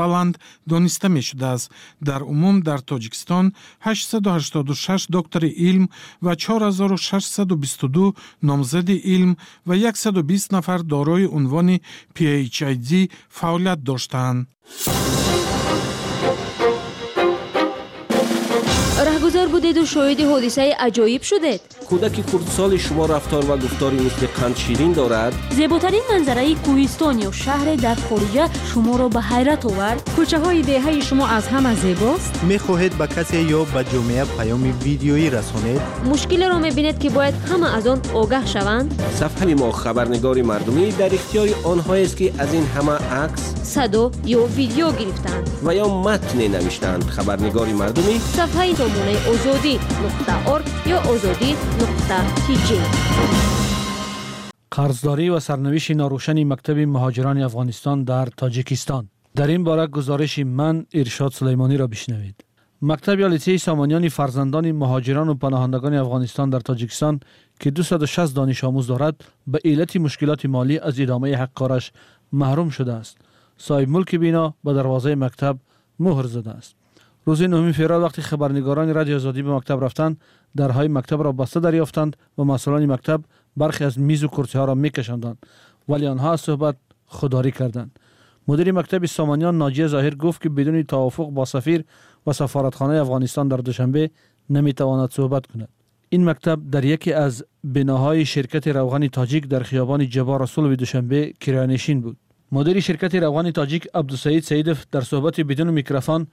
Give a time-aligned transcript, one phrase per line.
[0.00, 0.34] баланд
[0.66, 1.70] дониста мешудааст.
[2.00, 3.54] Дар умум дар тоҷикистон
[3.84, 5.88] 886 доктори илм
[6.22, 9.36] ва 4622 номзади илм
[9.66, 11.82] ва 120 нафар дорои унвони
[12.14, 14.48] phd фаъолият доштаанд
[19.67, 25.33] роҳгузор будеду шоҳиди ҳодисаи аҷоиб шудед кӯдаки хурдсоли шумо рафтор ва гуфтори мисли қандширин дорад
[25.59, 31.45] зеботарин манзараи кӯҳистон ё шаҳре дар хориҷа шуморо ба ҳайрат овард кӯчаҳои деҳаи шумо аз
[31.53, 35.81] ҳама зебост мехоҳед ба касе ё ба ҷомеа паёми видеоӣ расонед
[36.11, 38.87] мушкилеро мебинед ки бояд ҳама аз он огаҳ шаванд
[39.19, 43.43] сафҳаи мо хабарнигори мардумӣ дар ихтиёри онҳоест ки аз ин ҳама акс
[43.73, 44.03] садо
[44.39, 48.73] ё видео гирифтаанд ва ё матне навиштаанд хабарнигори мардумӣ сафҳаи
[49.58, 49.78] آزادی
[50.86, 51.54] یا آزادی
[54.70, 59.08] قرضداری و سرنوشت ناروشن مکتب مهاجران افغانستان در تاجیکستان.
[59.34, 62.44] در این باره گزارش من ارشاد سلیمانی را بشنوید.
[62.82, 67.20] مکتب یا لیسه سامانیان فرزندان مهاجران و پناهندگان افغانستان در تاجیکستان
[67.60, 71.92] که 260 دانش آموز دارد به علت مشکلات مالی از ادامه حق کارش
[72.32, 73.18] محروم شده است.
[73.56, 75.58] صاحب ملک بینا به دروازه مکتب
[75.98, 76.74] مهر زده است.
[77.28, 80.20] روزی نهم فوریه وقتی خبرنگاران رادیو آزادی به مکتب رفتند
[80.56, 83.20] درهای مکتب را بسته دریافتند و مسئولان مکتب
[83.56, 85.46] برخی از میز و کرسی ها را میکشاندند.
[85.88, 87.98] ولی آنها از صحبت خداری کردند.
[88.48, 91.84] مدیر مکتب سامانیان ناجی ظاهر گفت که بدون توافق با سفیر
[92.26, 94.10] و سفارتخانه افغانستان در دوشنبه
[94.50, 95.68] نمی‌تواند صحبت کند.
[96.08, 102.00] این مکتب در یکی از بناهای شرکت روغن تاجیک در خیابان جبار رسول دوشنبه کرایه‌نشین
[102.00, 102.16] بود.
[102.52, 106.26] مدیر شرکت روغن تاجیک عبدالسعید سیدف در صحبت بدون میکروفون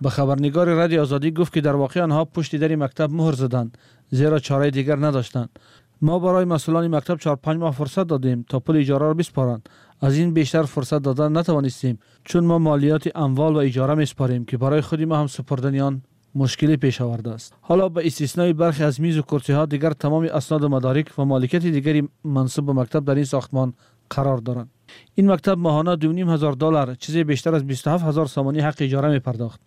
[0.00, 3.78] به خبرنگار رادیو آزادی گفت که در واقع آنها پشت دری مکتب مهر زدند
[4.10, 5.58] زیرا چاره دیگر نداشتند.
[6.02, 9.68] ما برای مسئولان مکتب 4 5 ماه فرصت دادیم تا پول اجاره را بسپارند.
[10.00, 14.80] از این بیشتر فرصت دادن نتوانستیم چون ما مالیات اموال و اجاره میسپاریم که برای
[14.80, 16.02] خود ما هم سپردن آن
[16.34, 17.54] مشکلی پیش آورده است.
[17.60, 21.24] حالا به استثناء برخی از میز و کرسی ها دیگر تمام اسناد و مدارک و
[21.24, 23.74] مالکیت دیگری منصوب به مکتب در این ساختمان
[24.14, 24.70] قرار دارند
[25.14, 26.94] این مکتب ماهانه 2.5 هزار دلار.
[26.94, 29.60] چیزی بیشتر از 27000 سومانی سامانی حق اجاره می پرداخت.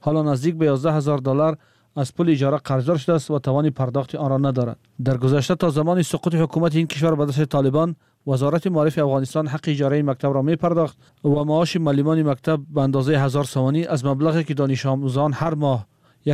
[0.00, 1.58] حالا نزدیک به 11 هزار دلار
[1.96, 4.78] از پول اجاره قرضدار شده است و توان پرداخت آن را ندارد.
[5.04, 7.96] در گذشته تا زمان سقوط حکومت این کشور به دست طالبان
[8.26, 12.80] وزارت معارف افغانستان حق اجاره این مکتب را می پرداخت و معاش معلمان مکتب به
[12.80, 15.86] اندازه هزار سامانی از مبلغی که دانش آموزان هر ماه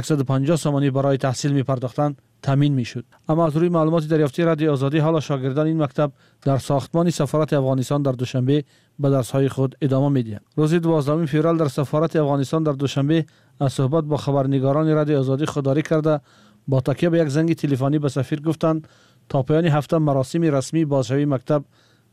[0.02, 2.22] 150 سامانی برای تحصیل می پرداختند.
[2.42, 3.04] تامین می‌شد.
[3.28, 8.02] اما از روی معلومات دریافتی رادیو آزادی حالا شاگردان این مکتب در ساختمان سفارت افغانستان
[8.02, 8.64] در دوشنبه
[8.98, 13.26] به درس های خود ادامه می دهند روز 12 فوریه در سفارت افغانستان در دوشنبه
[13.60, 16.20] از صحبت با خبرنگاران رادیو آزادی خودداری کرده
[16.68, 18.88] با تکیه به یک زنگ تلفنی به سفیر گفتند
[19.28, 21.64] تا پایان هفته مراسم رسمی بازشوی مکتب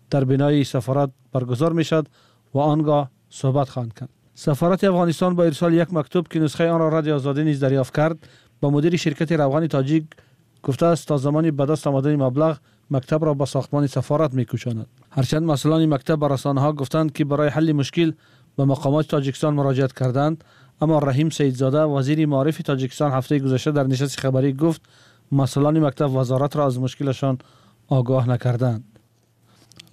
[0.09, 2.09] در بنای سفارت برگزار می شود
[2.53, 4.09] و آنگاه صحبت خواهند کرد.
[4.35, 8.27] سفارت افغانستان با ارسال یک مکتوب که نسخه آن را رادیو آزادی نیز دریافت کرد
[8.63, 10.03] با مدیر شرکت روغن تاجیک
[10.63, 12.57] گفته است تا زمانی به دست آمدن مبلغ
[12.91, 14.87] مکتب را به ساختمان سفارت میکوشاند.
[15.11, 18.11] هرچند مسئولان مکتب به رسانه ها گفتند که برای حل مشکل
[18.57, 20.43] به مقامات تاجیکستان مراجعه کردند
[20.81, 24.81] اما رحیم سیدزاده وزیر معارف تاجیکستان هفته گذشته در نشست خبری گفت
[25.31, 27.37] مسئولان مکتب وزارت را از مشکلشان
[27.87, 28.83] آگاه نکردند.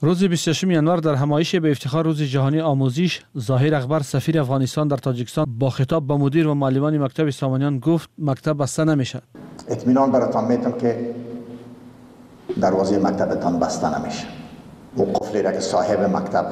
[0.02, 4.96] روز 26 ینوار در همایش به افتخار روز جهانی آموزش ظاهر اخبار سفیر افغانستان در
[4.96, 9.22] تاجیکستان با خطاب به مدیر و معلمان مکتب سامانیان گفت مکتب بسته نمیشه
[9.68, 11.14] اطمینان براتان میتم که
[12.60, 14.24] دروازه مکتبتان بسته نمیشه.
[14.96, 16.46] و قفلی را که صاحب مکتب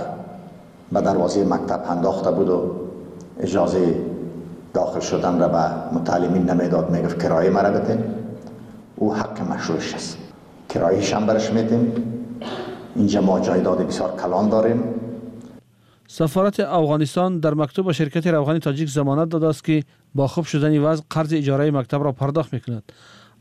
[0.92, 2.70] به دروازه مکتب انداخته بود و
[3.40, 3.94] اجازه
[4.74, 8.04] داخل شدن را به متعلمین نمی‌داد می‌گفت کرایه مرا بتین
[8.96, 10.18] او حق مشروعش است.
[10.68, 11.52] کرایهش هم برش
[12.96, 14.82] اینجا ما جایداد بسیار کلان داریم.
[16.08, 19.84] سفارت افغانستان در مکتوب به شرکت روغانی تاجیک ضمانت داده است که
[20.14, 22.92] با خوب شدن وضع قرض اجاره مکتب را پرداخت می‌کند.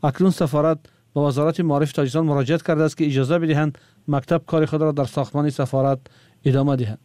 [0.02, 0.78] اکنون سفارت
[1.14, 5.04] به وزارت معارف تاجیکستان مراجعت کرده است که اجازه بدهند مکتب کار خود را در
[5.04, 5.98] ساختمان سفارت
[6.44, 6.98] ادامه دهند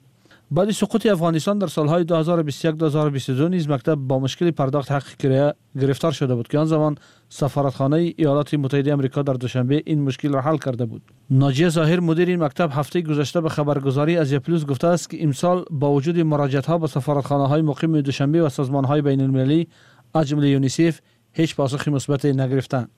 [0.55, 6.35] بعد سقوط افغانستان در سالهای 2021-2022 نیز مکتب با مشکل پرداخت حق کرایه گرفتار شده
[6.35, 6.97] بود که آن زمان
[7.29, 11.01] سفارتخانه ایالات متحده آمریکا در دوشنبه این مشکل را حل کرده بود.
[11.29, 15.65] ناجیه ظاهر مدیر این مکتب هفته گذشته به خبرگزاری از پلوس گفته است که امسال
[15.71, 19.67] با وجود مراجعت ها به سفارتخانه های مقیم دوشنبه و سازمان های بین المللی
[20.13, 20.99] از جمله یونیسف
[21.33, 22.89] هیچ پاسخی مثبت نگرفتند.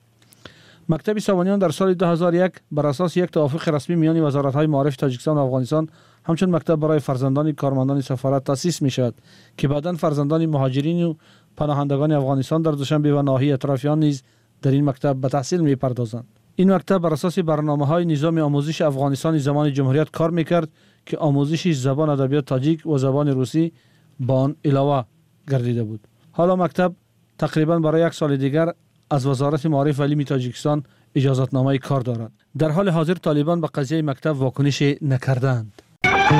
[0.88, 5.36] مکتب سامانیان در سال 2001 بر اساس یک توافق رسمی میان وزارت های معارف تاجیکستان
[5.36, 5.88] و افغانستان
[6.26, 9.14] همچون مکتب برای فرزندان کارمندان سفارت تاسیس می شود
[9.56, 11.14] که بعدا فرزندان مهاجرین و
[11.56, 14.22] پناهندگان افغانستان در دوشنبه و ناحیه اطرافیان نیز
[14.62, 16.24] در این مکتب به تحصیل می پردازند
[16.56, 20.68] این مکتب بر اساس برنامه های نظام آموزش افغانستان زمان جمهوریت کار می‌کرد
[21.06, 23.72] که آموزش زبان ادبیات تاجیک و زبان روسی
[24.20, 25.04] با آن علاوه
[25.50, 26.00] گردیده بود.
[26.32, 26.92] حالا مکتب
[27.38, 28.72] تقریبا برای یک سال دیگر
[29.10, 30.82] از وزارت معارف علمی تاجیکستان
[31.14, 32.32] اجازتنامه کار دارد.
[32.58, 35.82] در حال حاضر طالبان به قضیه مکتب واکنش نکردند.
[36.26, 36.34] گل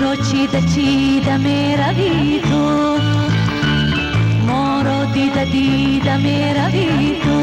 [0.00, 2.98] را چیده چیده می روی تو
[4.46, 7.42] ما را دیده دیده می روی تو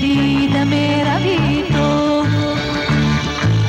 [0.00, 2.24] می روی تو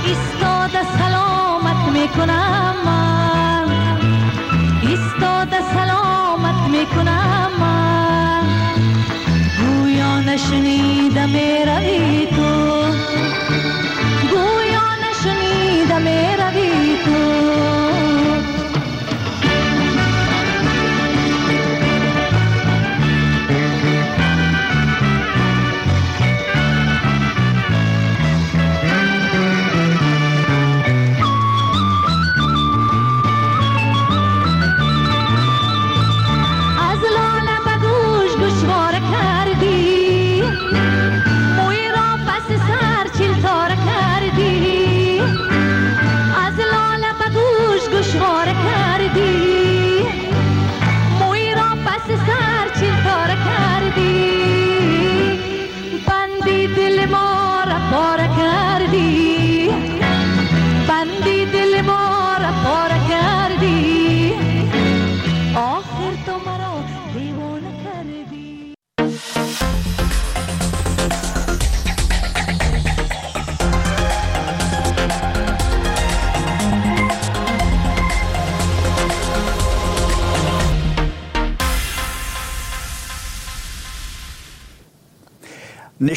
[0.05, 3.67] ایستاده سلامت می کنم من
[4.81, 8.43] ایستاده سلامت می کنم من
[9.59, 12.90] گویا نشنیده می روی تو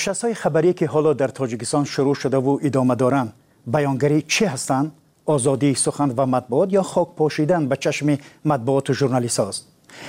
[0.04, 3.32] نشست های خبری که حالا در تاجیکستان شروع شده و ادامه دارند
[3.66, 4.92] بیانگری چی هستند؟
[5.26, 9.66] آزادی سخن و مطبوعات یا خاک پاشیدن به چشم مطبوعات و ژورنالیست است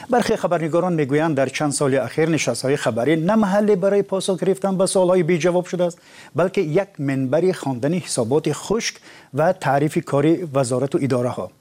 [0.09, 4.77] برخی خبرنگاران می‌گویند در چند سال اخیر نشست های خبری نه محلی برای پاسخ گرفتن
[4.77, 5.97] به سوال های بی جواب شده است
[6.35, 8.95] بلکه یک منبری خواندن حسابات خشک
[9.33, 11.51] و تعریف کاری وزارت و اداره ها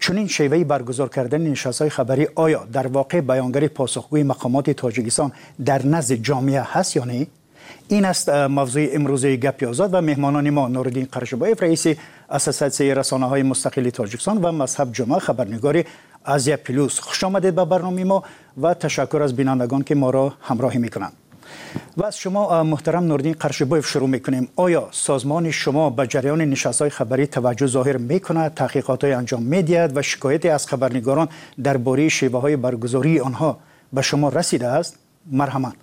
[0.00, 5.32] چنین شیوه برگزار کردن نشست های خبری آیا در واقع بیانگر پاسخگوی مقامات تاجیکستان
[5.64, 7.26] در نزد جامعه هست یا نه؟
[7.88, 11.86] این است موضوع امروزه گپی آزاد و مهمانان ما نوردین قرشبایف رئیس
[12.30, 15.84] اساسیاسیون رسانه های مستقل تاجیکستان و مذهب جمعه خبرنگار
[16.24, 18.22] ازیا پلوس خوش آمدید به برنامه ما
[18.62, 21.12] و تشکر از بینندگان که ما را همراهی می‌کنند.
[21.96, 24.48] و از شما محترم نوردین قرشبایف شروع می‌کنیم.
[24.56, 29.96] آیا سازمان شما به جریان نشست های خبری توجه ظاهر می‌کند؟ تحقیقات های انجام می‌دهد
[29.96, 31.28] و شکایتی از خبرنگاران
[31.62, 33.58] درباره شیوه های برگزاری آنها
[33.92, 34.96] به شما رسیده است؟
[35.32, 35.74] مرحمت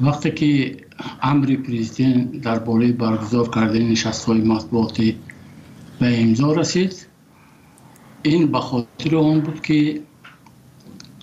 [0.00, 0.50] вақте ки
[1.20, 5.16] амри президент дар бораи баргузор кардани нишастҳои матбуотӣ
[6.00, 7.08] ба имзо расид
[8.24, 10.02] ин ба хотири он буд ки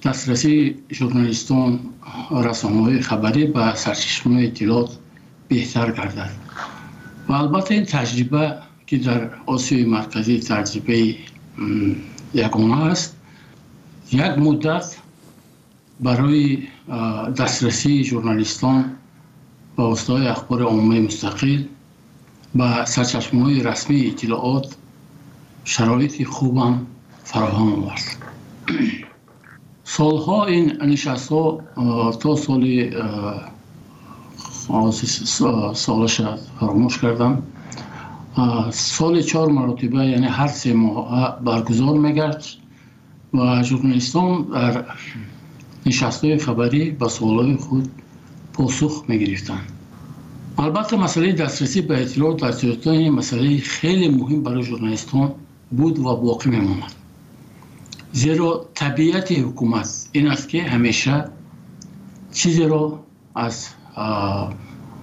[0.03, 1.93] дастрасии журналистон
[2.31, 4.91] расомаҳои хабарӣ ба сарчашмаи иттилоот
[5.49, 6.31] беҳтар гардад.
[7.27, 8.43] Ва албатта ин таҷриба
[8.87, 11.17] ки дар осиёи марказӣ таҷрибаи
[12.33, 13.15] ягона аст
[14.11, 14.98] як муддат
[15.99, 16.63] برای
[17.39, 18.95] دسترسی ژورنالیستان
[19.77, 21.63] به وسایل اخبار عمومی مستقل
[22.55, 24.75] به سرچشمه های رسمی اطلاعات
[25.63, 26.85] شرایط خوبم
[27.23, 28.01] فراهم آورد.
[29.83, 31.61] سالها این نشست ها
[32.19, 32.91] تا سال
[35.73, 36.21] سالش
[36.59, 37.43] فراموش کردم.
[38.71, 42.43] سال چهار مرتبه یعنی هر سه ماه برگزار میگرد
[43.33, 44.85] و ژورنالیستان در
[45.85, 47.89] نشست های خبری به سوال خود
[48.53, 49.71] پاسخ می‌گرفتند.
[50.57, 55.31] البته مسئله دسترسی به اطلاعات در تاجیکستان مسئله خیلی مهم برای ژورنالیستان
[55.71, 56.91] بود و باقی میماند.
[58.11, 61.25] زیرا طبیعت حکومت این است که همیشه
[62.31, 63.03] چیزی را
[63.35, 63.67] از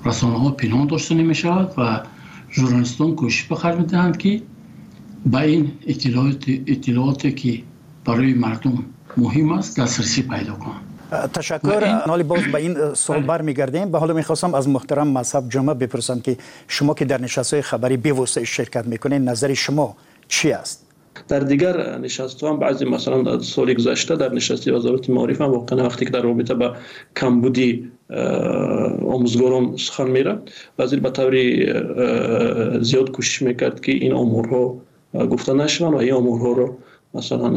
[0.05, 2.03] رسانه ها پنهان داشته نمی شود و
[2.53, 4.43] ژورنالیستان کوشش بخر می دهند که
[5.27, 7.63] به این اطلاعات اطلاعاتی که
[8.05, 8.85] برای مردم
[9.17, 11.85] مهم است دسترسی پیدا کنند تشکر.
[12.07, 13.91] حالی باز به این سوال برمیگردیم.
[13.91, 16.37] به حالا می‌خواستم از محترم مذهب جمعه بپرسم که
[16.69, 19.97] شما که در نشست های خبری به واسطه شرکت می‌کنید نظر شما
[20.29, 20.87] چی است؟
[21.29, 26.05] در دیگر نشست هم بعضی مثلا سال گذشته در نشست وزارت معارف هم واقعا وقتی
[26.05, 26.77] که در رابطه با
[27.17, 27.91] کمبودی
[29.09, 30.39] آموزگاران سخن میره
[30.79, 31.73] وزیر به طوری
[32.81, 34.77] زیاد کوشش می‌کرد که این امورها
[35.31, 36.77] گفته نشوند و این امورها رو
[37.17, 37.51] مثلا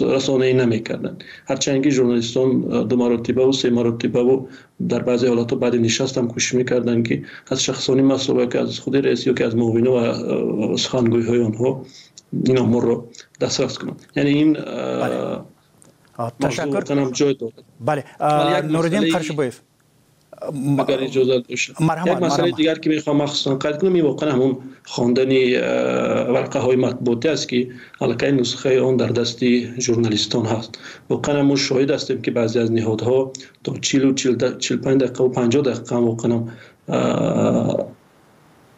[0.00, 1.16] رسانه ای نمی‌کردن.
[1.46, 4.46] هرچند که ژورنالیستان دو مرتبه و سه مرتبه و
[4.88, 8.96] در بعضی حالات بعد نشست هم کوشش می‌کردن که از شخصانی مسئله که از خود
[8.96, 11.82] رئیس یا که از معاونین و سخنگوی های آنها
[12.46, 13.08] این امور رو
[13.40, 14.02] دسترس کنند.
[14.16, 15.40] یعنی این بله.
[16.40, 16.80] تشکر.
[17.80, 18.04] بله.
[18.66, 19.60] نوردین قرشبویف
[20.82, 21.76] агар иҷозат бошад.
[22.06, 24.52] як масъалаи дигар ки мехоҳам махсусан қайд кунам ин воқеан ҳамон
[24.94, 29.48] хондани э, варқаҳои матбуотӣ аст ки аллакай нусхаи он дар дасти
[29.86, 30.72] журналистон ҳаст.
[31.12, 33.18] Воқеан мо шоҳид ҳастем ки баъзе аз ниҳодҳо
[33.64, 34.10] то чилу
[34.64, 36.42] чилпанҷ дақиқаву панҷоҳ дақиқаам воқеанам
[36.88, 36.98] э,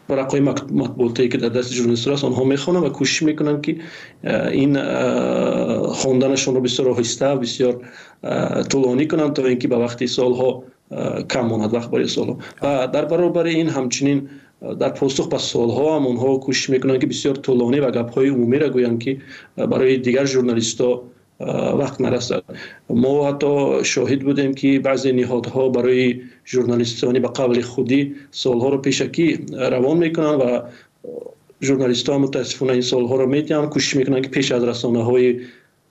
[0.09, 0.41] варақҳои
[0.81, 3.73] матбуотае ки дар дасти журналистон аст онҳо мехонанд ва кӯшиш мекунанд ки
[4.23, 4.71] э, ин
[6.01, 7.73] хонданашонро бисёр оҳиста бисёр
[8.71, 10.49] тӯлонӣ кунанд то ин ки ба вақти солҳо
[10.89, 14.19] кам монад вақт барои суолҳо ва дар баробари ин ҳамчунин
[14.61, 18.97] э, дар посух ба суолҳоам онҳо кӯшиш мекунанд ки бисёр тӯлонӣ ва гапҳои умумиро гӯянд
[19.03, 19.11] ки
[19.57, 21.45] э, барои дигар журналистҳо э,
[21.81, 22.43] вақт нарасад.
[23.03, 23.51] Мо ҳатто
[23.93, 26.07] шоҳид будем ки баъзе ниҳодҳо барои
[26.53, 27.99] журналистони ба қавли худӣ
[28.41, 29.27] суолҳоро пешакӣ
[29.73, 30.51] равон мекунанд ва
[31.67, 35.29] журналистҳо мутаассифона ин суолҳоро медиҳанд кӯшиш мекунанд ки пеш аз расонаҳои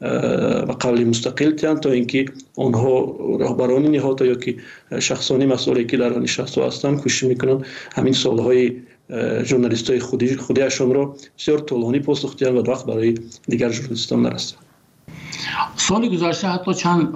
[0.00, 2.95] ва қавли мустақил тиҳанд то ин ки онҳо
[3.43, 4.50] роҳбарони ниҳод ё ки
[4.91, 7.61] э, шахсони масъуле ки дар нишасту ҳастанд кӯшиш мекунанд
[7.97, 8.67] ҳамин суолҳои
[9.09, 9.99] э, журналистои
[10.47, 11.03] худиашонро
[11.38, 13.12] бисёр тӯлонӣ посух диҳанд ва вақт барои
[13.53, 14.61] дигар журналистон нарасанд
[15.87, 17.15] соли гузашта ҳатто чанд э,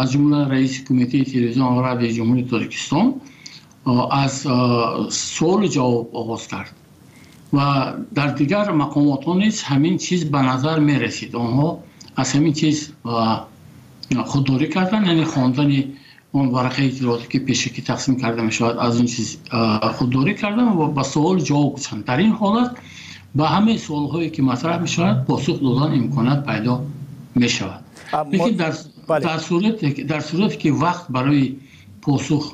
[0.00, 3.06] аз ҷумла раиси кумитаи телевизиону радиои ҷумҳурии тоҷикистон
[4.22, 4.34] аз
[5.10, 6.72] суоли ҷавоб оғоз кард.
[7.56, 7.66] Ва
[8.18, 11.32] дар дигар мақомотҳо низ ҳамин чиз ба назар мерасид.
[11.44, 11.68] Онҳо
[12.16, 12.92] به از همین چیز
[14.24, 15.84] خودداری کردن یعنی خواندن
[16.32, 19.38] اون ورقه اطلاعاتی که پیشکی تقسیم کرده می شود از این چیز
[19.92, 22.76] خودداری کردن و با سوال جواب گفتن در این حالت
[23.34, 26.82] با همه سوال هایی که مطرح می شود پاسخ دادن امکانات پیدا
[27.34, 27.84] می شود
[28.32, 28.74] لیکن در,
[29.08, 29.20] بله.
[29.20, 31.56] در, صورت در صورت که وقت برای
[32.02, 32.52] پاسخ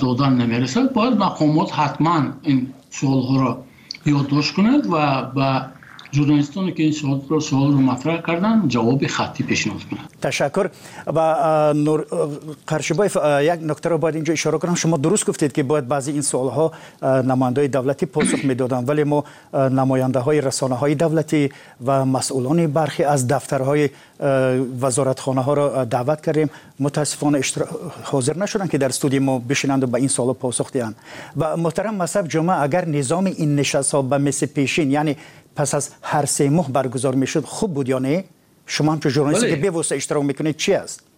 [0.00, 3.64] دادن نمی رسد باید مقامات حتما این سوال ها را
[4.06, 5.79] یادداشت کنند و به
[6.12, 10.70] ژورنالیستانی که این سوال رو سوال رو مطرح کردن جواب خطی پیشنهاد کنند تشکر.
[11.06, 12.06] و نور
[12.66, 14.74] قرشبایف یک نکته رو باید اینجا اشاره کنم.
[14.74, 16.72] شما درست گفتید که باید بعضی این سوال ها
[17.22, 19.24] نماینده دولتی پاسخ می‌دادن ولی ما
[19.54, 21.50] نماینده های رسانه های دولتی
[21.86, 23.88] و مسئولان برخی از دفترهای
[24.80, 26.50] وزارتخانه ها را دعوت کردیم.
[26.80, 27.64] متاسفانه اشتر...
[28.02, 30.96] حاضر نشدن که در استودیو ما بشینند و به این سوال پاسخ دهند.
[31.36, 35.16] و محترم مصب جمعه اگر نظام این نشست ها به مثل پیشین یعنی
[35.56, 38.24] پس از هر سه ماه برگزار می‌شد خوب بود یا نه؟
[38.66, 41.09] شما هم که ژورنالیستی که به واسه اشتراک می‌کنید چی است؟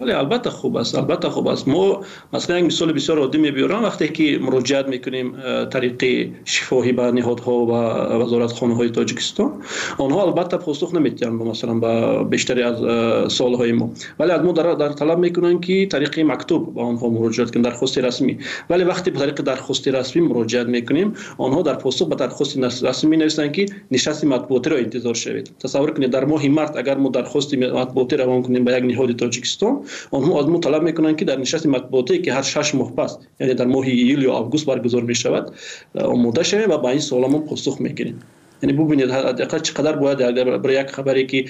[0.00, 1.66] вале албатта хуб аст албатта хуб аст.
[1.66, 3.84] Мо масалан як мисоли бисёр оддӣ мебиёрам.
[3.84, 9.62] Вақте ки муроҷиат мекунем э, тариқи шифоҳӣ ба ниҳодҳо ва вазоратхонаҳои тоҷикистон
[9.98, 13.90] онҳо албатта посух наметиҳанд масалан ба бештаре аз э, суолҳои мо.
[14.18, 18.38] Вале аз мо дар талаб мекунанд ки тариқи мактуб ба онҳо муроҷиат кунем дархости расмӣ.
[18.68, 23.52] Вале вақте ба тариқи дархости расмӣ муроҷиат мекунем онҳо дар посух ба дархости расмӣ менависанд
[23.52, 25.46] ки нишасти матбуотиро интизор шавед.
[25.62, 29.83] Тасаввур кунед дар моҳи март агар мо дархости матбуотӣ равон кунем ба як ниҳоди тоҷикистон
[29.83, 32.41] به یک نهاد تاجیکستان آنها از ما طلب میکنند که در نشست مطبوعاتی که هر
[32.41, 35.53] شش ماه پس یعنی در ماه ایول یا آگوست برگزار می شود
[35.95, 38.19] آماده شویم و با این سوال ما پاسخ میکنیم
[38.63, 40.17] یعنی ببینید حداقل چقدر باید
[40.61, 41.45] برای یک خبری که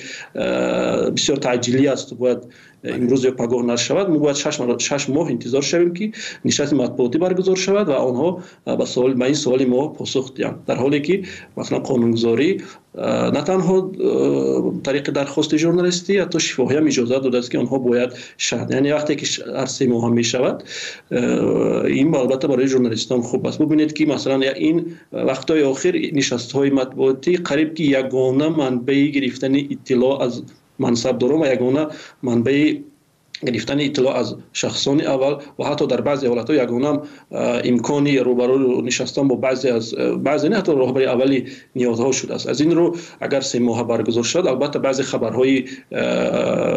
[1.16, 2.38] بسیار تعجیلی است باید
[2.85, 4.39] Э, имрӯз ё пагоҳ нашавад мо бояд
[4.89, 6.07] шаш моҳ интизор шавем ки
[6.49, 8.29] нишасти матбуотӣ баргузор шавад ва онҳо
[9.21, 10.59] ба ин суоли мо посух диҳанд.
[10.69, 11.15] Дар ҳоле ки
[11.57, 12.51] масалан қонунгузорӣ
[13.37, 13.77] на танҳо
[14.87, 18.11] тариқи дархости журналистӣ ҳатто шифоҳиям иҷозат додааст ки онҳо бояд
[18.47, 19.27] шаҳн яъне вақте ки
[19.59, 20.57] ҳар се моҳа мешавад
[22.01, 23.59] ин албатта барои журналистон хуб аст.
[23.63, 24.77] Бубинед ки масалан ин
[25.31, 30.35] вақтҳои охир нишастҳои матбуотӣ қариб ки ягона манбаи гирифтани иттилоъ аз
[30.81, 31.87] قریب که یگانه منبع گرفتن اطلاع از منصب دارم و یگانه
[32.23, 32.75] منبع
[33.47, 37.01] گرفتن اطلاع از شخصان اول و حتی در بعضی حالت ها یگانه
[37.65, 42.49] امکانی روبرو نشستن با بعضی از بعضی نه حتی رهبری اولی نیازها شده است.
[42.49, 45.65] از این رو اگر سه ماه برگزار شد البته بعضی خبرهای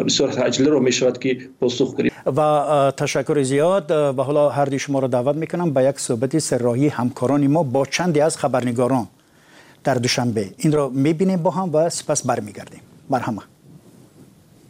[0.06, 3.90] بسیار تعجیلی رو می شود که پاسخ کنیم و تشکر زیاد.
[3.90, 7.84] و حالا هر دی شما رو دعوت می‌کنم به یک صحبت سراحی همکاران ما با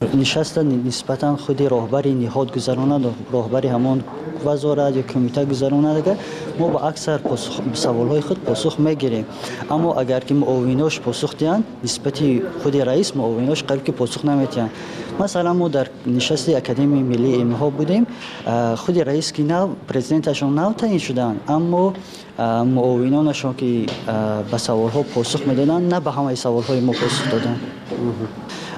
[0.01, 3.03] нишаста нисбатан худи роҳбари ниҳод гузаронад
[3.33, 3.99] роҳбари ҳамон
[4.45, 6.17] вазорат ё кумита гузаронад агар
[6.59, 7.21] мо ба аксар
[7.75, 9.25] саволҳои худ посух мегирем.
[9.69, 14.71] Аммо агар ки муовинош посух диҳанд нисбати худи раис муовинош қариб ки посух наметиҳанд.
[15.19, 18.07] Масалан мо дар нишасти академияи миллии илмҳо будем
[18.77, 21.95] худи раис ки нав президенташон нав таъин шудаанд аммо
[22.39, 23.89] муовинонашон ки
[24.51, 27.59] ба саволҳо посух медоданд на ба ҳамаи саволҳои мо посух доданд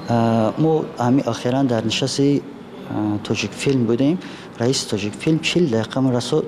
[0.09, 2.41] мо ҳами ахиран дар нишасти
[3.27, 4.17] тоҷикфилм будем.
[4.59, 6.43] Раиси тоҷикфилм чил дақиқа расо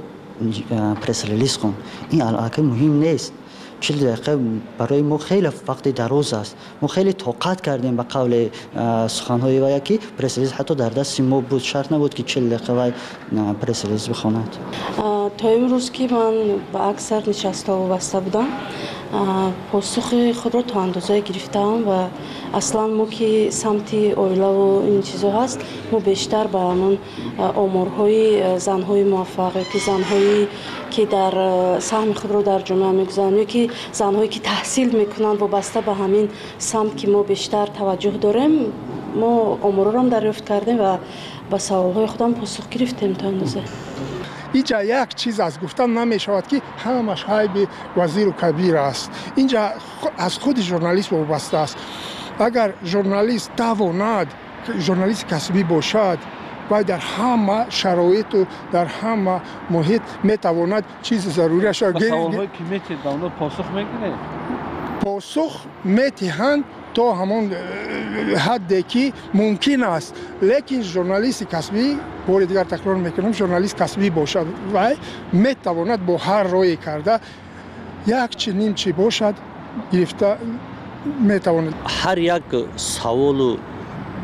[1.02, 1.76] пресс-релиз хунд
[2.12, 3.34] ин аллакай муҳим нест.
[3.80, 4.40] Чил дақиқа
[4.78, 6.56] барои мо хеле вақти дароз аст.
[6.82, 8.52] Мо хеле тоқат кардем ба қавли
[9.08, 10.52] суханҳои вая ки пресс-релиз.
[10.52, 11.64] Ҳатто дар дасти мо буд.
[11.64, 12.94] Шарт набуд ки чил дақиқа вай
[13.62, 14.52] пресс-релиз бихонад.
[15.38, 18.48] То имрӯз ки ман ба аксар нишастҳо вобаста будам
[19.72, 22.10] посухи худро то андозае гирифтаам ва
[22.52, 25.60] аслан мо ки самти оилаву ин чизо ҳаст
[25.92, 26.96] мо бештар ба ҳамон
[27.64, 30.48] оморҳои занҳои муваффақ ёки занҳои
[30.94, 31.34] ки дар
[31.90, 33.62] саҳми худро дар ҷомеа мегузаранд ёки
[34.02, 36.26] занҳое ки таҳсил мекунанд вобаста ба ҳамин
[36.70, 38.54] самт ки мо бештар таваҷҷӯҳ дорем
[39.22, 39.32] мо
[39.68, 40.94] оморорам дарёфт кардем ва
[41.52, 43.62] ба саволҳои худам посух гирифтем то андоза
[44.54, 47.68] اینجا یک چیز از گفتن نمی شود که همش حیب
[47.98, 49.12] وزیر و کبیر است.
[49.36, 49.70] اینجا
[50.18, 51.78] از خود ژورنالیست وابسته است.
[52.40, 54.34] اگر ژورنالیست تواند
[54.80, 56.18] ژورنالیست کسبی باشد
[56.72, 62.64] و در همه شرایط و در همه محیط می‌تواند چیز ضروری را گیرید به که
[62.70, 62.98] میتید
[63.40, 64.14] پاسخ می‌گیره
[65.06, 70.16] پاسخ میتیهند то ҳамон э, ҳадде ки мумкин аст.
[70.42, 71.86] Лекин журналисти касбӣ
[72.28, 74.94] бори дигар такрор мекунам журналист касбӣ бошад вай
[75.34, 77.20] метавонад бо ҳар рое карда
[78.08, 79.36] як чи ним чи бошад
[79.92, 80.38] гирифта
[81.20, 81.74] метавонад.
[82.00, 82.44] Ҳар як
[82.76, 83.60] саволу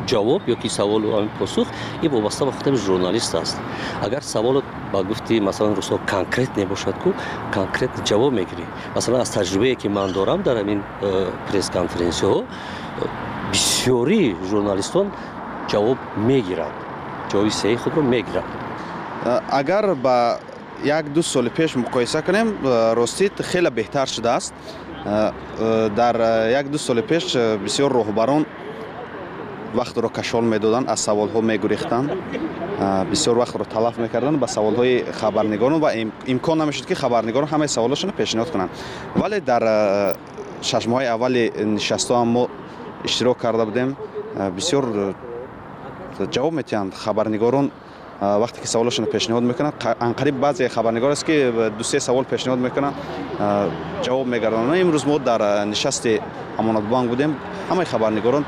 [0.09, 1.67] ҷавоб ёки саволу посух
[2.01, 3.57] и вобаста ба худи журналист аст
[4.01, 7.13] агар саволот ба гуфти масалан русо конкрет мебошад ку
[7.53, 12.43] конкрет ҷавоб мегирӣ масалан аз таҷрибае ки ман дорам дар ҳамин э, пресс-конференсияҳо
[13.51, 15.11] бисёрии журналистон
[15.71, 16.75] ҷавоб мегиранд
[17.31, 18.49] ҷавоби сеҳи худро мегиранд
[19.25, 20.39] э, агар ба
[20.83, 24.53] як ду соли пеш муқоиса кунем э, ростӣ хеле беҳтар шудааст
[25.99, 26.15] дар
[26.49, 27.23] як ду соли пеш
[27.65, 28.45] бисёр роҳбарон
[29.74, 32.10] вақтро кашол медоданд аз саволҳо мегурехтанд
[33.10, 35.92] бисёр вақтро талаф мекарданд ба саволҳои хабарнигорон ва
[36.26, 38.70] имкон намешуд ки хабарнигорон ҳамаи саволашонро пешниҳод кунанд.
[39.16, 40.16] Вале дар
[40.62, 42.48] шашмаҳои аввали нишастоам мо
[43.04, 43.96] иштирок карда будем
[44.56, 45.14] бисёр
[46.18, 47.70] ҷавоб метиҳанд хабарнигорон
[48.20, 52.94] вақте ки саволашонро пешниҳод мекунанд анқариб баъзе хабарнигор аст ки дусе савол пешниҳод мекунанд
[54.02, 56.20] ҷавоб мегардонанд имрӯз мо дар нишасти
[56.58, 57.36] амонатбонк будем.
[57.70, 58.44] Ҳамаи хабарнигорон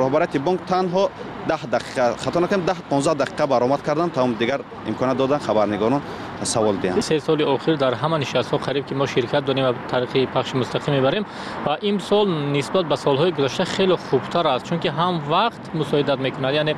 [0.00, 1.08] роҳбарияти бонк танҳо
[1.48, 4.12] даҳ дақиқа хато накунем даҳ понздаҳ дақиқа баромад карданд.
[4.12, 6.02] Тамом дигар имконат доданд хабарнигорон
[6.44, 7.00] سوال دیم.
[7.00, 10.54] سه سال اخیر در همان نشست ها قریب که ما شرکت داریم و طریق پخش
[10.54, 11.24] مستقیم می‌بریم.
[11.66, 16.18] و این سال نسبت به سالهای گذشته خیلی خوبتر است چون که هم وقت مساعدت
[16.18, 16.74] می‌کنند یعنی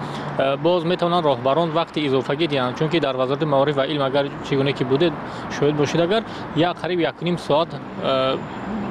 [0.62, 4.72] باز می‌تونن راهبران وقت اضافه دیان چون که در وزارت معارف و علم اگر چگونه
[4.72, 5.10] که بوده
[5.60, 6.00] شاید باشید.
[6.00, 6.22] اگر
[6.56, 7.68] یا قریب یک نیم ساعت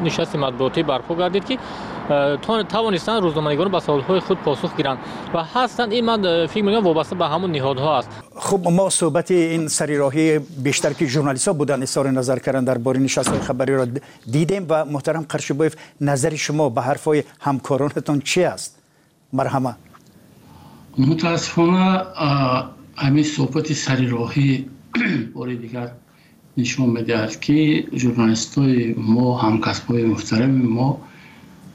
[0.04, 1.58] نشست مطبوعاتی برپا گردید که
[2.70, 4.98] توانستن روزنامه‌نگاران به سوال‌های خود پاسخ گیرند
[5.34, 9.68] و هستند این من فکر می‌کنم وابسته به همون نهادها است خب ما صحبت این
[9.68, 13.88] سری راهی بیشتر که ژورنالیست‌ها بودن اظهار نظر کردن درباره نشست خبری را
[14.32, 18.80] دیدیم و محترم قرشبایف نظر شما به حرفای همکارانتان چی است
[19.34, 19.76] مرحمه
[20.98, 22.02] متاسفانه
[22.96, 24.70] همین صحبت سری راهی
[25.34, 25.92] بار دیگر
[26.58, 31.02] نشون می‌دهد که جورنالیست های ما همکسب های محترم ما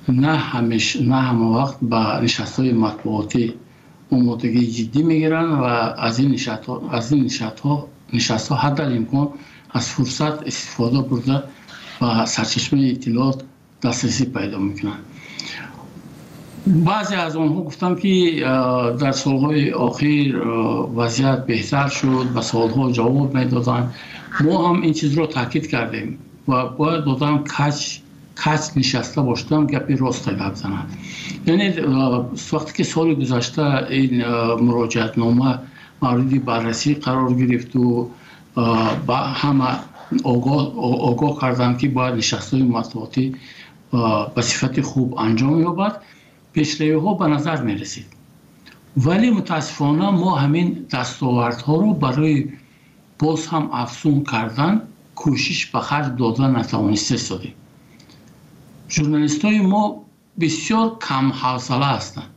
[0.09, 3.55] نه همیش نه همه وقت با نشست های مطبوعاتی
[4.13, 5.65] آمادگی جدی می‌گیرن و
[5.99, 9.29] از این نشست ها, از این نشست ها, نشست ها حد امکان
[9.71, 11.43] از فرصت استفاده برده
[12.01, 13.43] و سرچشمه اطلاعات
[13.83, 14.99] دسترسی پیدا می‌کنن.
[16.67, 18.41] بعضی از آنها گفتم که
[19.01, 20.37] در سالهای آخر
[20.97, 23.91] وضعیت بهتر شد و سالها جواب می‌دادن
[24.41, 26.19] ما هم این چیز رو تاکید کردیم
[26.49, 28.01] و باید دادم کاش
[28.43, 30.89] кас нишаста бошдам гапи роста гап занад
[31.47, 31.69] яъне
[32.51, 34.13] вақте ки соли гузашта ин
[34.67, 35.51] муроҷиатнома
[36.01, 38.11] мавриди баррасӣ қарор гирифту
[39.09, 39.71] ба ҳама
[41.11, 43.25] огоҳ карданд ки бояд нишастҳои матбуотӣ
[44.35, 45.95] ба сифати хуб анҷом ёбад
[46.55, 48.07] пешравиҳо ба назар мерасид
[49.05, 52.39] вале мутаассифона мо ҳамин дастовардҳоро барои
[53.21, 54.75] боз ҳам афзун кардан
[55.21, 57.55] кӯшиш ба харҷ дода натавониста истодем
[58.95, 59.83] журналистҳои мо
[60.41, 62.31] бисёр камҳавсала ҳастанд.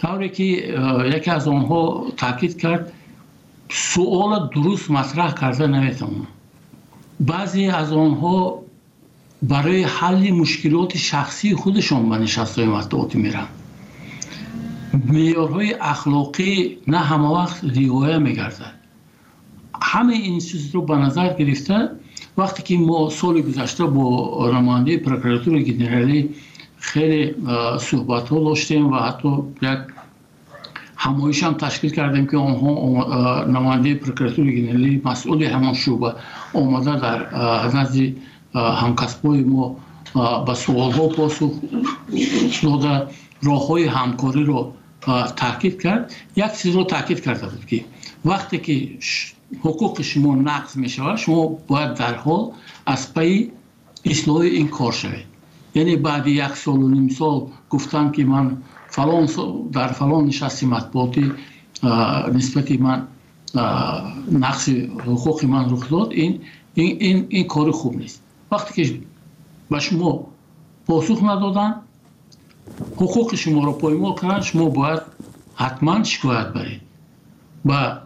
[0.00, 1.80] Тавре ки э, яке аз онҳо
[2.22, 2.84] таъкид кард
[3.90, 6.34] суола дуруст матраҳ карда наметавонанд
[7.30, 8.36] баъзе аз онҳо
[9.52, 13.54] барои ҳалли мушкилоти шахсии худашон ба нишастҳои матбуотӣ мераванд
[15.14, 16.52] меъёрҳои ахлоқӣ
[16.92, 18.74] на ҳамавақт риоя мегардад.
[19.90, 21.78] Ҳамаи ин чизро ба назар гирифта
[22.38, 26.30] وقتی که ما سال گذشته با نماینده پروکراتور گنرالی
[26.76, 27.34] خیلی
[27.80, 29.28] صحبت ها داشتیم و حتی
[29.62, 29.78] یک
[30.96, 36.14] همایش هم تشکیل کردیم که آنها نماینده پروکراتور گنرالی مسئول همان شعبه
[36.54, 38.12] آمده در نزد
[38.54, 39.76] همکسبای ما
[40.46, 41.52] به سوال ها پاسخ
[42.62, 43.06] داده
[43.42, 44.72] راه های همکاری رو
[45.36, 46.14] تاکید کرد.
[46.36, 47.84] یک چیز رو تاکید کرده بود که
[48.24, 48.88] وقتی که
[49.60, 52.50] حقوق شما نقض می شود شما باید در حال
[52.86, 53.52] از پی
[54.04, 55.34] اصلاح این کار شوید.
[55.74, 58.56] یعنی بعد یک سال و نیم سال گفتن که من
[58.88, 59.28] فلان
[59.72, 61.32] در فلان نشست مطبوعاتی
[62.34, 63.06] نسبت من
[64.32, 64.68] نقص
[65.06, 66.40] حقوق من رخ داد این
[66.74, 68.22] این این, این کار خوب نیست.
[68.52, 69.00] وقتی که
[69.70, 70.26] به شما
[70.86, 71.74] پاسخ ندادن
[72.96, 75.00] حقوق شما رو پایمال کردن شما باید
[75.54, 76.80] حتما شکایت برید؟
[77.64, 77.98] با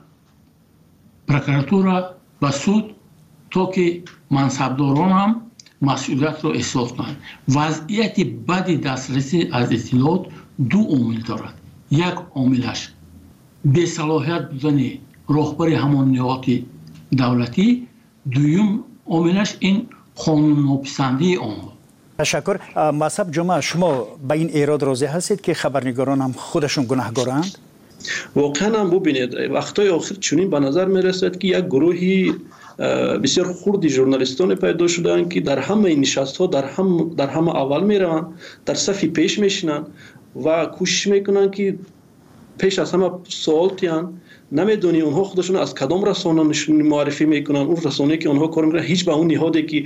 [1.29, 1.97] прокуратура
[2.43, 2.85] ва суд
[3.53, 3.87] то ки
[4.37, 5.33] мансабдорон ҳам
[5.89, 7.17] масъулиятро эҳсос кунанд.
[7.57, 10.23] Вазъияти бади дастрасӣ аз иттилоот
[10.71, 11.55] ду омил дорад.
[12.09, 12.81] Як омилаш
[13.75, 14.91] бесалоҳият будани
[15.37, 16.57] роҳбари ҳамон ниҳоти
[17.21, 17.67] давлатӣ
[18.35, 18.71] дуюм
[19.17, 19.77] омилаш ин
[20.23, 21.71] қонуннописандии онҳо
[22.21, 22.57] ташаккур
[23.03, 23.91] мазҳаб ҷума шумо
[24.29, 27.51] ба ин эрод розӣ ҳастед ки хабарнигарон ҳам худашон гунаҳгоранд
[28.37, 32.35] واقعا هم ببینید وقتای آخر چنین به نظر می‌رسد که یک گروهی
[33.23, 37.57] بسیار خوردی ژورنالیستان پیدا شدن که در همه این نشست ها در هم در همه
[37.57, 38.27] اول می‌روند
[38.67, 39.87] در صفی پیش میشینن
[40.45, 41.79] و کوشش می‌کنن که
[42.59, 44.21] پیش از همه سوال تیان
[44.53, 47.61] نمی‌دونی اونها خودشون از کدام رسانه معرفی می‌کنن.
[47.61, 49.85] اون رسانه که اونها کار می‌کنن هیچ به اون نهادی که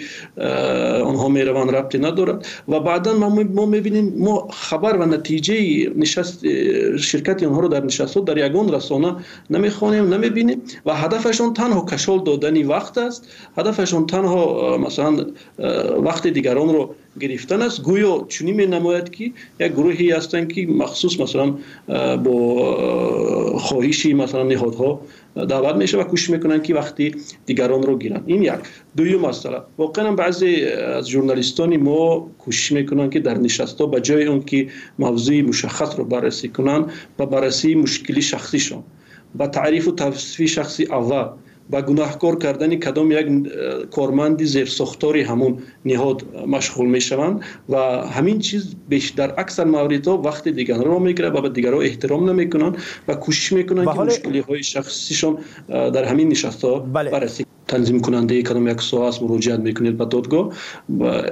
[1.00, 2.46] اونها می‌روند ربطی ندارد.
[2.68, 3.18] و بعدا
[3.54, 5.54] ما می‌بینیم ما خبر و نتیجه
[5.96, 6.46] نشست
[6.96, 9.16] شرکت اونها رو در نشست در یگان رسانه
[9.50, 10.62] نمی‌خوانیم نمی‌بینیم.
[10.86, 13.28] و هدفشون تنها کشال دادنی وقت است.
[13.56, 15.26] هدفشون تنها مثلا
[16.02, 17.82] وقت دیگران رو گرفتن است.
[17.82, 19.24] گویا چونی می نماید که
[19.60, 21.54] یک گروهی هستند که مخصوص مثلا
[22.16, 25.00] با خواهشی مثلا نهادها
[25.48, 27.14] دعوت میشه و کوشش می‌کنن که وقتی
[27.46, 28.22] دیگران رو گیرن.
[28.26, 28.52] این یک.
[28.96, 29.58] دویم مسئله.
[29.78, 34.68] واقعا بعضی از ژورنالیستان ما کوشش می‌کنن که در نشست ها به جای اون که
[34.98, 36.86] موضوع مشخص رو بررسی کنن
[37.18, 38.82] و بررسی مشکلی شخصیشون
[39.34, 41.24] با تعریف و توصیف شخصی اول
[41.70, 43.26] با گناهکار کردن کدام یک
[43.90, 47.00] کارمند زیر ساختاری همون نهاد مشغول می
[47.68, 52.30] و همین چیز بیش در اکثر موارد وقت دیگران را می‌گیره و به دیگران احترام
[52.30, 52.76] نمی‌کنن
[53.08, 57.28] و کوشش می‌کنن که مشکلی های شخصیشون در همین نشست ها بله.
[57.68, 60.52] تنظیم کننده کدام یک سوال مراجعت می‌کنید به دادگاه
[61.00, 61.22] و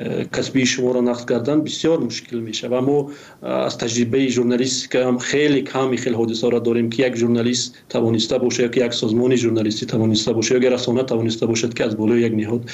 [0.00, 2.68] که کسبی شما را نقد کردن بسیار مشکل میشه.
[2.68, 3.10] و ما
[3.42, 8.38] از تجربه ژورنالیست که هم خیلی کمی خیلی حادثه را داریم که یک ژورنالیست توانسته
[8.38, 12.20] باشه یا که یک سازمان ژورنالیستی توانسته باشه یا رسانه توانسته باشد که از بالای
[12.20, 12.70] یک نهاد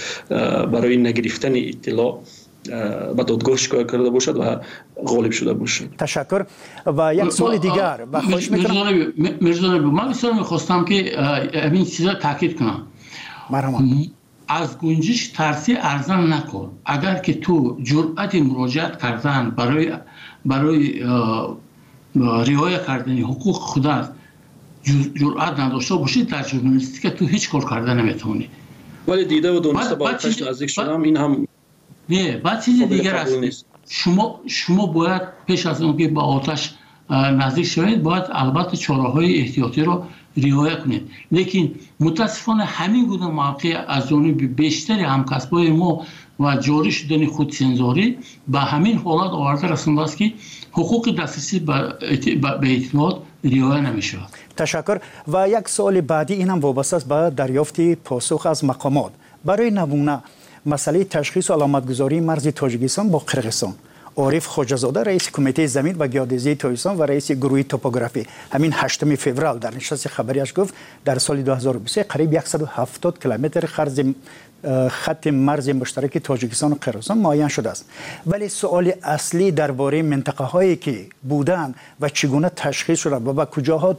[0.70, 2.22] برای نگرفتن اطلاع
[3.16, 4.60] به دادگاه کرده باشد و
[5.06, 5.88] غالب شده باشد.
[5.98, 6.44] تشکر.
[6.86, 9.78] و یک سوال دیگر و خواهش می‌کنم مرزا
[14.48, 16.72] از گنجش ترسی ارزان نکن.
[16.84, 19.92] اگر که تو جرأت مراجعت کردن برای
[20.44, 21.00] برای
[22.14, 24.08] رعایت کردن حقوق خودت
[25.14, 28.48] جرأت نداشته باشی در ژورنالیستیک تو هیچ کار کرده نمی‌تونی.
[29.08, 31.48] ولی دیده و دونسته با آتش نزدیک شدم این هم
[32.08, 36.74] نه بعد چیز دیگر است شما شما باید پیش از اون که با آتش
[37.10, 40.04] نزدیک شوید باید البته چاره های احتیاطی رو
[40.36, 46.06] رعایت کنید لیکن متاسفانه همین گونه موقع از جانب بیشتر همکسبای ما
[46.40, 48.18] و جاری شدن خودسنجاری
[48.48, 50.32] به همین حالت آورده رسانده است که
[50.72, 51.94] حقوق دسترسی به
[52.62, 54.18] اطلاعات رعایت نمیشه
[54.56, 54.98] تشکر.
[55.28, 59.12] و یک سوال بعدی این هم وابسته است به دریافت پاسخ از مقامات.
[59.44, 60.18] برای نمونه
[60.66, 63.74] مسئله تشخیص و علامتگذاری مرز تاجیکستان با قرقستان.
[64.16, 68.26] عارف خوجزاده رئیس کمیته زمین و گیودزی تویسان و رئیس گروه توپوگرافی.
[68.52, 70.74] همین 8 فوریه در نشست خبریش گفت
[71.04, 74.00] در سال 2023 قریب 170 کیلومتر خرز
[74.88, 77.84] خط مرز مشترک تاجیکستان و قرقیزستان معین شده است.
[78.26, 83.96] ولی سوال اصلی درباره منطقه هایی که بودن و چگونه تشخیص شده و به کجاها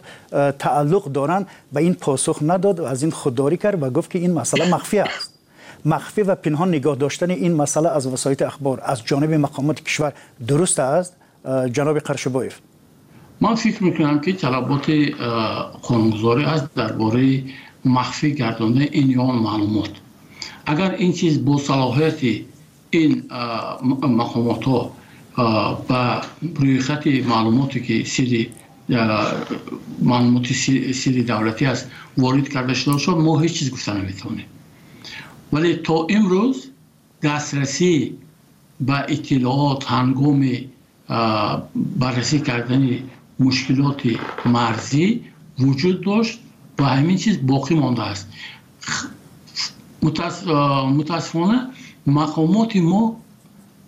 [0.59, 4.33] تعلق دارند به این پاسخ نداد و از این خودداری کرد و گفت که این
[4.33, 5.36] مسئله مخفی است.
[5.85, 10.13] مخفی و پنهان نگاه داشتن این مسئله از وسایت اخبار از جانب مقامات کشور
[10.47, 11.15] درست است؟
[11.73, 12.59] جناب قرشبویف
[13.41, 14.91] من فکر می‌کنم که طلبات
[15.81, 17.43] قانونگذاری است درباره
[17.85, 19.89] مخفی گرداندن این یا معلومات.
[20.65, 22.41] اگر این چیز با صلاحیت
[22.89, 23.23] این
[24.01, 24.91] مقامات ها
[25.87, 26.21] با
[26.55, 28.49] روی خط معلوماتی که سری
[30.01, 30.53] معلومات
[30.93, 34.45] سری دولتی است وارد کرده شده شد ما هیچ چیز گفته نمی‌تونیم.
[35.53, 36.69] ولی تا امروز
[37.23, 38.17] دسترسی
[38.79, 40.49] به اطلاعات هنگام
[41.75, 42.99] بررسی کردن
[43.39, 44.01] مشکلات
[44.45, 45.23] مرزی
[45.59, 46.39] وجود داشت
[46.79, 48.27] و همین چیز باقی مانده است.
[50.91, 51.67] متاسفانه
[52.07, 53.21] مقامات ما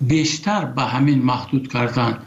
[0.02, 2.18] بیشتر به همین محدود کردن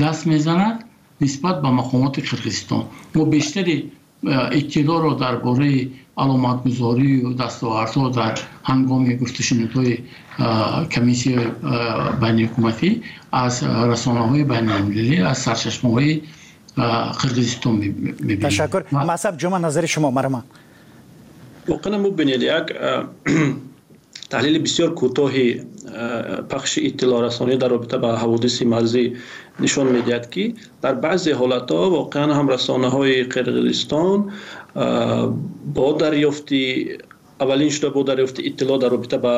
[0.00, 0.84] دست می‌زند
[1.20, 3.92] نسبت به مقامات قرقیزستان ما بیشتری
[4.24, 8.34] Э, иттилоъро дар бораи аломатгузорию дастовардҳо дар
[8.70, 10.04] ҳангоми гуфтушинудҳои э,
[10.94, 12.90] комиссияи э, байниҳукуматӣ
[13.44, 13.54] аз
[13.92, 16.12] расонаҳои байналмилалӣ аз сарчашмаҳои
[17.20, 18.40] қиргизистон мебинем.
[18.40, 18.82] Ташаккур.
[18.92, 20.40] Масаб ҷума назари шумо марама
[21.66, 22.66] воқеан бубинед як
[24.32, 25.58] таҳлили бисёр кӯтоҳи э,
[26.52, 29.04] пахши иттилоорасонӣ дар робита ба ҳаводиси марзӣ
[29.64, 30.44] нишон медиҳад ки
[30.84, 34.30] дар баъзе ҳолатҳо воқеан ҳам расонаҳои қирғизистон э,
[35.76, 36.62] бо дарёфти
[37.42, 39.34] аввалин шуда бо дарёфти иттилоъ дар робита ба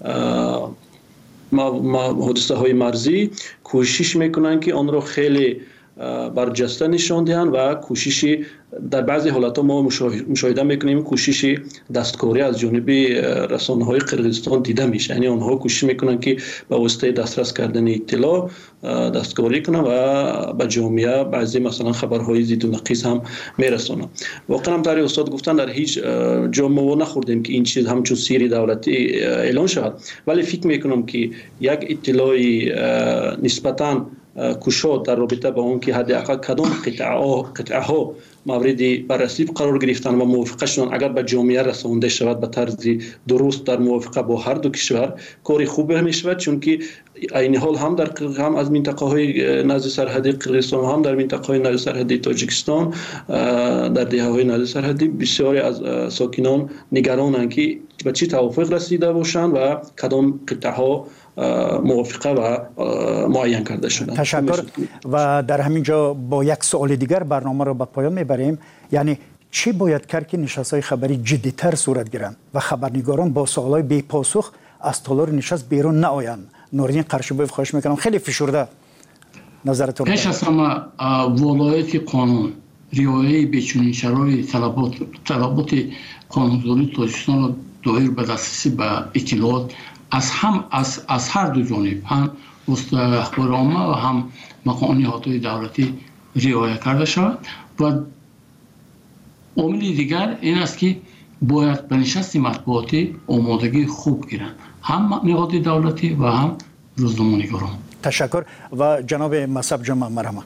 [0.00, 0.12] э,
[2.26, 3.18] ҳодисаҳои марзӣ
[3.68, 5.48] кӯшиш мекунанд ки онро хеле
[6.34, 8.46] برجسته نشان دهند و کوششی
[8.90, 9.82] در بعضی حالت ها ما
[10.28, 11.02] مشاهده می‌کنیم.
[11.02, 11.58] کوشش
[11.94, 12.90] دستکاری از جانب
[13.50, 15.14] رسانه های قرقیزستان دیده میشه.
[15.14, 16.36] یعنی آنها کوشش می‌کنن که
[16.68, 18.50] به واسطه دسترس کردن اطلاع
[19.14, 23.22] دستکاری کنن و به جامعه بعضی مثلا خبرهای زید و نقیز هم
[23.58, 24.08] میرسونن
[24.48, 25.98] واقعا هم تاری استاد گفتن در هیچ
[26.50, 29.94] جامعه نخوردیم که این چیز همچون سیری دولتی اعلان شود.
[30.26, 31.30] ولی فکر می‌کنم که
[31.60, 32.72] یک اطلاعی
[33.42, 34.06] نسبتاً
[34.40, 40.26] Э, кушод дар робита ба он ки ҳаддиақал кадом қитъаҳо мавриди баррасӣ қарор гирифтанд ва
[40.34, 45.08] мувофиқашон агар ба ҷомеа расонда шавад ба тарзи дуруст дар мувофиқа бо ҳар ду кишвар
[45.42, 46.72] кори хубе мешавад чунки
[47.32, 48.08] айни ҳол ҳам дар
[48.42, 54.06] ҳам аз минтақаҳои э, назди сарҳади қирғизистон ҳам дар минтақаҳои назди сарҳади тоҷикистон э, дар
[54.14, 55.76] деҳаҳои назди сарҳадӣ бисёре аз
[56.18, 56.60] сокинон
[56.96, 57.66] нигаронанд ки
[58.04, 59.66] ба чӣ тавофиқ расида бошанд ва
[60.00, 60.92] кадом қитъаҳо
[61.84, 62.58] موافقه و
[63.28, 64.14] معین کرده شدن.
[64.14, 64.62] تشکر.
[65.12, 68.58] و در همین جا با یک سوال دیگر برنامه را به پایان می‌بریم.
[68.92, 69.18] یعنی
[69.50, 73.82] چی باید کرد که نشست های خبری جدیتر صورت گیرند و خبرنگاران با سوال های
[73.82, 77.96] بی پاسخ از تالار نشست بیرون نآیند؟ نوردین قرشبویف خواهش می‌کنم.
[77.96, 78.68] خیلی فشرده.
[79.64, 80.80] نظرتون پیش از همه
[81.42, 82.52] ولایت قانون
[82.92, 84.92] ریایه بیچونین شرایط طلبات
[85.24, 85.74] طلبات
[86.28, 89.72] قانونگذاری تاجیکستان را دایر به دسترسی به اطلاعات
[90.10, 92.30] از هم از, از هر دو جانب هم
[92.92, 94.24] اخبار عامه و هم
[94.66, 95.94] مقام های دولتی
[96.36, 97.38] رعایت کرده شود.
[97.80, 97.92] و
[99.56, 100.96] عامل دیگر این است که
[101.42, 104.54] باید به نشست مطبوعاتی آمادگی خوب گیرند.
[104.82, 106.56] هم نهاد دولتی و هم
[106.96, 107.78] روزنامه‌نگاران.
[108.02, 108.44] تشکر.
[108.78, 110.44] و جناب مصب جمع مرحمت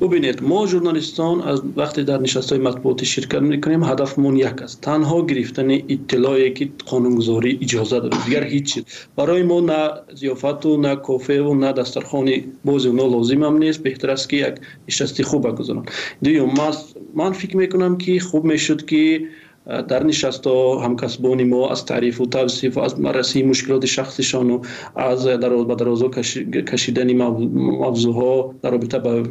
[0.00, 4.80] ببینید ما ژورنالیستان از وقتی در نشست های مطبوعاتی شرکت می‌کنیم هدفمون یک است.
[4.80, 8.18] تنها گرفتن اطلاعی که قانونگذاری اجازه داره.
[8.24, 8.82] دیگر هیچ
[9.16, 12.30] برای ما نه زیافت و نه کافه و نه دسترخوان
[12.64, 13.82] باز اونا لازم هم نیست.
[13.82, 14.54] بهتر است که یک
[14.88, 15.84] نشستی خوب بگذارن.
[16.24, 16.54] دوم
[17.14, 19.20] من فکر می‌کنم که خوب می‌شد که
[19.66, 20.46] در نشست
[20.82, 24.62] همکسبان ما از تعریف و توصیف و از مرسی مشکلات شخصشان و
[24.96, 26.08] از دراز به درازا
[26.72, 29.22] کشیدن موضوع ها در رابطه با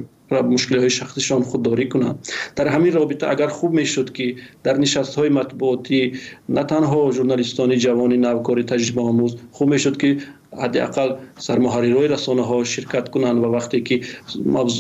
[0.42, 5.30] مشکل های شخصشان خودداری کنند در همین رابطه اگر خوب می‌شد که در نشست های
[5.30, 6.12] مطبوعاتی
[6.50, 10.18] نه تنها ژورنالیستان جوان نوکار تجربه آموز خوب می‌شد که
[10.62, 14.02] حداقل سرمحررای رسانه ها شرکت کنند و وقتی که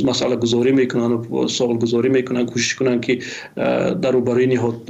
[0.05, 3.19] مسئله گذاری می‌کنن و سوال گذاری می‌کنن کوشش کنن که
[4.01, 4.89] در روبروی نهاد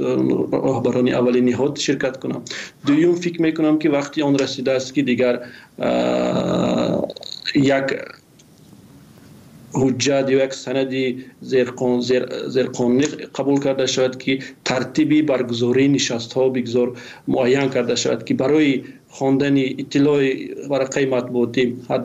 [0.52, 2.40] راهبران اولی نهاد شرکت کنن.
[2.86, 5.40] دوم فکر می‌کنم که وقتی آن رسیده است که دیگر
[7.54, 7.84] یک
[9.76, 11.24] حجت یا یک سندی
[12.46, 16.96] زیرقانونی قبول کرده شود که ترتیبی برگزاری نشست ها بگذار
[17.28, 18.82] معین کرده شود که برای
[19.18, 20.30] хондани иттилои
[20.70, 21.62] варақаи матбуотӣ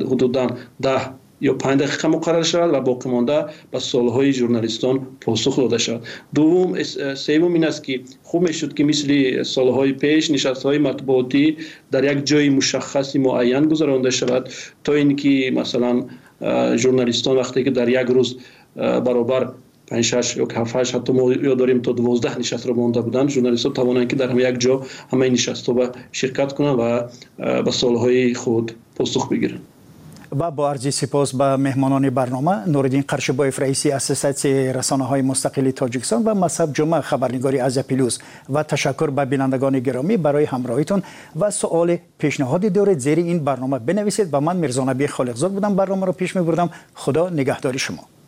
[0.10, 0.50] ҳудудан
[0.86, 1.02] даҳ
[1.50, 3.38] ё панҷ дақиқа муқаррар шавад ва боқимонда
[3.72, 6.02] ба суолҳои журналистон посух дода шавад.
[6.36, 6.84] Дувум э,
[7.26, 7.94] севум ин аст ки
[8.30, 11.46] хуб мешуд ки мисли э, солҳои пеш нишастҳои матбуотӣ
[11.94, 14.44] дар як ҷои мушаххаси муайян гузаронда шавад
[14.84, 15.98] то ин ки масалан
[16.40, 18.30] э, журналистон вақте ки дар як рӯз
[18.76, 19.44] баробар
[19.90, 23.28] 5 6 یا 7 8 حتی ما یاد تا 12 نشست رو مونده بودن.
[23.28, 27.04] ژورنالیست ها توانند که در هم یک جا همه نشست ها شرکت کنند و
[27.64, 29.62] به سوال خود پاسخ بگیرند
[30.38, 36.24] و با عرضی سپاس به مهمانان برنامه نوردین قرشبایف رئیسی اساسیاسیون رسانه های مستقل تاجیکستان
[36.24, 41.04] و مصب جمعه خبرنگاری از پیلوز و تشکر به بینندگان گرامی برای همراهیتون.
[41.40, 44.30] و سوال پیشنهادی دارید زیر این برنامه بنویسید.
[44.32, 48.19] و من مرزا نبی خالقزاد بودم برنامه رو پیش می بردم خدا نگهداری شما.